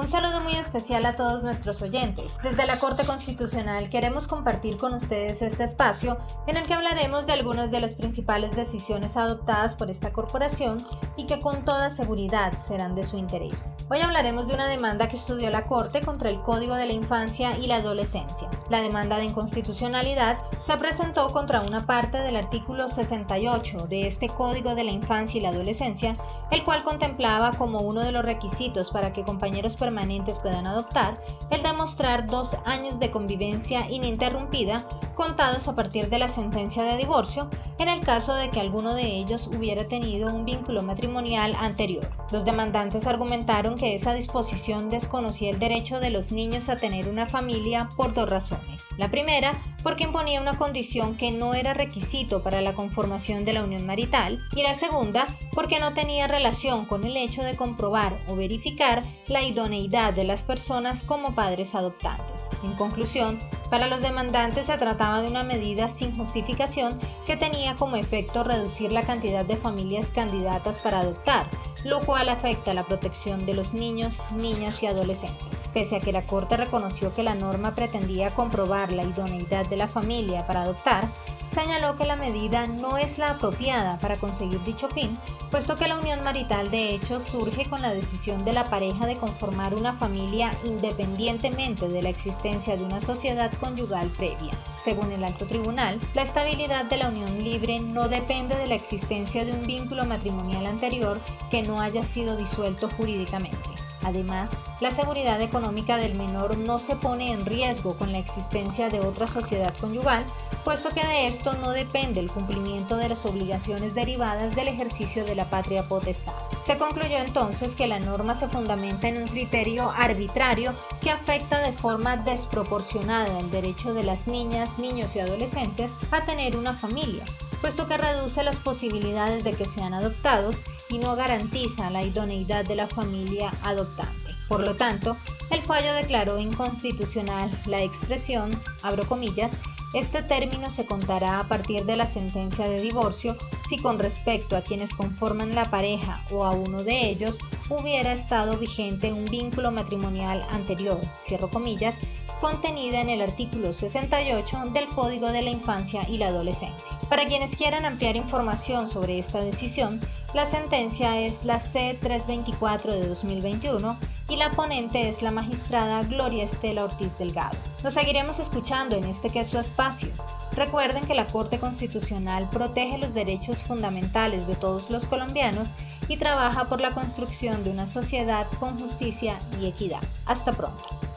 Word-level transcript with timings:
Un 0.00 0.08
saludo 0.08 0.40
muy 0.40 0.54
especial 0.54 1.04
a 1.04 1.14
todos 1.14 1.42
nuestros 1.42 1.82
oyentes. 1.82 2.38
Desde 2.42 2.64
la 2.64 2.78
Corte 2.78 3.04
Constitucional 3.04 3.90
queremos 3.90 4.26
compartir 4.26 4.78
con 4.78 4.94
ustedes 4.94 5.42
este 5.42 5.64
espacio 5.64 6.16
en 6.46 6.56
el 6.56 6.66
que 6.66 6.72
hablaremos 6.72 7.26
de 7.26 7.34
algunas 7.34 7.70
de 7.70 7.80
las 7.80 7.96
principales 7.96 8.56
decisiones 8.56 9.18
adoptadas 9.18 9.74
por 9.74 9.90
esta 9.90 10.10
corporación 10.10 10.78
y 11.20 11.24
que 11.24 11.38
con 11.38 11.66
toda 11.66 11.90
seguridad 11.90 12.52
serán 12.58 12.94
de 12.94 13.04
su 13.04 13.18
interés. 13.18 13.74
Hoy 13.90 14.00
hablaremos 14.00 14.48
de 14.48 14.54
una 14.54 14.68
demanda 14.68 15.06
que 15.08 15.16
estudió 15.16 15.50
la 15.50 15.66
Corte 15.66 16.00
contra 16.00 16.30
el 16.30 16.40
Código 16.40 16.76
de 16.76 16.86
la 16.86 16.94
Infancia 16.94 17.58
y 17.58 17.66
la 17.66 17.76
Adolescencia. 17.76 18.48
La 18.70 18.80
demanda 18.80 19.18
de 19.18 19.24
inconstitucionalidad 19.24 20.38
se 20.60 20.76
presentó 20.78 21.28
contra 21.28 21.60
una 21.60 21.84
parte 21.84 22.18
del 22.18 22.36
artículo 22.36 22.88
68 22.88 23.88
de 23.88 24.06
este 24.06 24.28
Código 24.28 24.74
de 24.74 24.84
la 24.84 24.92
Infancia 24.92 25.38
y 25.38 25.42
la 25.42 25.50
Adolescencia, 25.50 26.16
el 26.52 26.64
cual 26.64 26.84
contemplaba 26.84 27.50
como 27.50 27.80
uno 27.80 28.00
de 28.00 28.12
los 28.12 28.24
requisitos 28.24 28.90
para 28.90 29.12
que 29.12 29.24
compañeros 29.24 29.76
permanentes 29.76 30.38
puedan 30.38 30.66
adoptar 30.66 31.20
el 31.50 31.62
demostrar 31.62 32.28
dos 32.28 32.56
años 32.64 32.98
de 32.98 33.10
convivencia 33.10 33.90
ininterrumpida 33.90 34.78
contados 35.16 35.68
a 35.68 35.74
partir 35.74 36.08
de 36.08 36.18
la 36.18 36.28
sentencia 36.28 36.84
de 36.84 36.96
divorcio 36.96 37.50
en 37.78 37.88
el 37.88 38.00
caso 38.00 38.34
de 38.34 38.50
que 38.50 38.60
alguno 38.60 38.94
de 38.94 39.02
ellos 39.02 39.48
hubiera 39.48 39.86
tenido 39.88 40.32
un 40.32 40.44
vínculo 40.44 40.82
matrimonial 40.82 41.09
anterior. 41.16 42.08
Los 42.32 42.44
demandantes 42.44 43.06
argumentaron 43.06 43.76
que 43.76 43.94
esa 43.94 44.14
disposición 44.14 44.90
desconocía 44.90 45.50
el 45.50 45.58
derecho 45.58 46.00
de 46.00 46.10
los 46.10 46.32
niños 46.32 46.68
a 46.68 46.76
tener 46.76 47.08
una 47.08 47.26
familia 47.26 47.88
por 47.96 48.14
dos 48.14 48.28
razones. 48.28 48.82
La 48.96 49.10
primera, 49.10 49.52
porque 49.82 50.04
imponía 50.04 50.40
una 50.40 50.58
condición 50.58 51.16
que 51.16 51.30
no 51.30 51.54
era 51.54 51.74
requisito 51.74 52.42
para 52.42 52.60
la 52.60 52.74
conformación 52.74 53.44
de 53.44 53.52
la 53.52 53.64
unión 53.64 53.86
marital, 53.86 54.38
y 54.54 54.62
la 54.62 54.74
segunda, 54.74 55.26
porque 55.52 55.78
no 55.78 55.92
tenía 55.92 56.26
relación 56.26 56.84
con 56.84 57.04
el 57.04 57.16
hecho 57.16 57.42
de 57.42 57.56
comprobar 57.56 58.16
o 58.28 58.36
verificar 58.36 59.02
la 59.26 59.42
idoneidad 59.42 60.12
de 60.12 60.24
las 60.24 60.42
personas 60.42 61.02
como 61.02 61.34
padres 61.34 61.74
adoptantes. 61.74 62.48
En 62.62 62.74
conclusión, 62.74 63.38
para 63.70 63.86
los 63.86 64.00
demandantes 64.00 64.66
se 64.66 64.76
trataba 64.76 65.22
de 65.22 65.28
una 65.28 65.44
medida 65.44 65.88
sin 65.88 66.16
justificación 66.16 66.98
que 67.26 67.36
tenía 67.36 67.76
como 67.76 67.96
efecto 67.96 68.44
reducir 68.44 68.92
la 68.92 69.02
cantidad 69.02 69.44
de 69.44 69.56
familias 69.56 70.08
candidatas 70.08 70.78
para 70.78 71.00
adoptar, 71.00 71.46
lo 71.84 72.00
cual 72.00 72.28
afecta 72.28 72.74
la 72.74 72.84
protección 72.84 73.46
de 73.46 73.54
los 73.54 73.72
niños, 73.72 74.20
niñas 74.34 74.82
y 74.82 74.86
adolescentes. 74.86 75.59
Pese 75.72 75.96
a 75.96 76.00
que 76.00 76.12
la 76.12 76.26
Corte 76.26 76.56
reconoció 76.56 77.14
que 77.14 77.22
la 77.22 77.34
norma 77.34 77.74
pretendía 77.74 78.34
comprobar 78.34 78.92
la 78.92 79.04
idoneidad 79.04 79.66
de 79.66 79.76
la 79.76 79.88
familia 79.88 80.46
para 80.46 80.62
adoptar, 80.62 81.08
señaló 81.52 81.96
que 81.96 82.06
la 82.06 82.16
medida 82.16 82.66
no 82.66 82.96
es 82.96 83.18
la 83.18 83.30
apropiada 83.30 83.98
para 83.98 84.16
conseguir 84.16 84.62
dicho 84.64 84.88
fin, 84.88 85.18
puesto 85.50 85.76
que 85.76 85.88
la 85.88 85.98
unión 85.98 86.22
marital 86.22 86.70
de 86.70 86.94
hecho 86.94 87.20
surge 87.20 87.68
con 87.68 87.82
la 87.82 87.94
decisión 87.94 88.44
de 88.44 88.52
la 88.52 88.64
pareja 88.64 89.06
de 89.06 89.16
conformar 89.16 89.74
una 89.74 89.94
familia 89.94 90.50
independientemente 90.64 91.88
de 91.88 92.02
la 92.02 92.08
existencia 92.08 92.76
de 92.76 92.84
una 92.84 93.00
sociedad 93.00 93.52
conyugal 93.54 94.08
previa. 94.10 94.52
Según 94.76 95.12
el 95.12 95.24
alto 95.24 95.46
tribunal, 95.46 96.00
la 96.14 96.22
estabilidad 96.22 96.84
de 96.86 96.96
la 96.96 97.08
unión 97.08 97.42
libre 97.42 97.80
no 97.80 98.08
depende 98.08 98.56
de 98.56 98.66
la 98.66 98.74
existencia 98.76 99.44
de 99.44 99.52
un 99.52 99.66
vínculo 99.66 100.04
matrimonial 100.04 100.66
anterior 100.66 101.20
que 101.50 101.62
no 101.62 101.80
haya 101.80 102.02
sido 102.02 102.36
disuelto 102.36 102.88
jurídicamente. 102.96 103.58
Además, 104.02 104.50
la 104.80 104.90
seguridad 104.90 105.40
económica 105.40 105.96
del 105.98 106.14
menor 106.14 106.56
no 106.56 106.78
se 106.78 106.96
pone 106.96 107.32
en 107.32 107.44
riesgo 107.44 107.96
con 107.96 108.12
la 108.12 108.18
existencia 108.18 108.88
de 108.88 109.00
otra 109.00 109.26
sociedad 109.26 109.74
conyugal, 109.78 110.24
puesto 110.64 110.88
que 110.88 111.06
de 111.06 111.26
esto 111.26 111.52
no 111.54 111.70
depende 111.72 112.20
el 112.20 112.30
cumplimiento 112.30 112.96
de 112.96 113.10
las 113.10 113.26
obligaciones 113.26 113.94
derivadas 113.94 114.54
del 114.56 114.68
ejercicio 114.68 115.24
de 115.24 115.34
la 115.34 115.50
patria 115.50 115.86
potestad. 115.88 116.32
Se 116.64 116.76
concluyó 116.76 117.18
entonces 117.18 117.74
que 117.74 117.86
la 117.86 117.98
norma 117.98 118.34
se 118.34 118.48
fundamenta 118.48 119.08
en 119.08 119.22
un 119.22 119.28
criterio 119.28 119.90
arbitrario 119.90 120.74
que 121.00 121.10
afecta 121.10 121.60
de 121.60 121.72
forma 121.72 122.16
desproporcionada 122.18 123.38
el 123.38 123.50
derecho 123.50 123.92
de 123.92 124.04
las 124.04 124.26
niñas, 124.26 124.78
niños 124.78 125.16
y 125.16 125.20
adolescentes 125.20 125.90
a 126.10 126.24
tener 126.24 126.56
una 126.56 126.74
familia, 126.74 127.24
puesto 127.60 127.86
que 127.86 127.96
reduce 127.96 128.42
las 128.42 128.56
posibilidades 128.56 129.44
de 129.44 129.52
que 129.52 129.64
sean 129.64 129.94
adoptados 129.94 130.64
y 130.88 130.98
no 130.98 131.14
garantiza 131.16 131.90
la 131.90 132.02
idoneidad 132.02 132.64
de 132.64 132.76
la 132.76 132.86
familia 132.86 133.52
adoptante. 133.62 134.34
Por 134.48 134.60
lo 134.60 134.74
tanto, 134.74 135.16
el 135.50 135.62
fallo 135.62 135.94
declaró 135.94 136.38
inconstitucional 136.40 137.50
la 137.66 137.82
expresión, 137.82 138.60
abro 138.82 139.06
comillas, 139.06 139.52
este 139.94 140.22
término 140.22 140.70
se 140.70 140.86
contará 140.86 141.40
a 141.40 141.48
partir 141.48 141.84
de 141.84 141.96
la 141.96 142.06
sentencia 142.06 142.68
de 142.68 142.80
divorcio 142.80 143.36
si 143.68 143.76
con 143.76 143.98
respecto 143.98 144.56
a 144.56 144.62
quienes 144.62 144.94
conforman 144.94 145.54
la 145.54 145.70
pareja 145.70 146.24
o 146.30 146.44
a 146.44 146.52
uno 146.52 146.84
de 146.84 147.08
ellos 147.08 147.38
hubiera 147.68 148.12
estado 148.12 148.56
vigente 148.56 149.12
un 149.12 149.24
vínculo 149.24 149.70
matrimonial 149.72 150.46
anterior, 150.50 151.00
cierro 151.18 151.50
comillas, 151.50 151.98
contenida 152.40 153.00
en 153.00 153.10
el 153.10 153.20
artículo 153.20 153.72
68 153.72 154.70
del 154.72 154.88
Código 154.88 155.30
de 155.30 155.42
la 155.42 155.50
Infancia 155.50 156.08
y 156.08 156.16
la 156.16 156.28
Adolescencia. 156.28 156.98
Para 157.08 157.26
quienes 157.26 157.54
quieran 157.54 157.84
ampliar 157.84 158.16
información 158.16 158.88
sobre 158.88 159.18
esta 159.18 159.44
decisión, 159.44 160.00
la 160.32 160.46
sentencia 160.46 161.20
es 161.20 161.44
la 161.44 161.60
C324 161.60 162.92
de 162.92 163.08
2021 163.08 163.98
y 164.30 164.36
la 164.36 164.52
ponente 164.52 165.08
es 165.08 165.22
la 165.22 165.32
magistrada 165.32 166.02
Gloria 166.04 166.44
Estela 166.44 166.84
Ortiz 166.84 167.18
Delgado. 167.18 167.58
Nos 167.82 167.94
seguiremos 167.94 168.38
escuchando 168.38 168.94
en 168.94 169.04
este 169.04 169.28
que 169.28 169.40
es 169.40 169.48
su 169.48 169.58
espacio. 169.58 170.10
Recuerden 170.54 171.04
que 171.04 171.14
la 171.14 171.26
Corte 171.26 171.58
Constitucional 171.58 172.48
protege 172.48 172.98
los 172.98 173.12
derechos 173.12 173.64
fundamentales 173.64 174.46
de 174.46 174.54
todos 174.54 174.88
los 174.88 175.06
colombianos 175.06 175.70
y 176.06 176.16
trabaja 176.16 176.68
por 176.68 176.80
la 176.80 176.92
construcción 176.92 177.64
de 177.64 177.70
una 177.70 177.88
sociedad 177.88 178.46
con 178.60 178.78
justicia 178.78 179.36
y 179.60 179.66
equidad. 179.66 180.02
Hasta 180.26 180.52
pronto. 180.52 181.09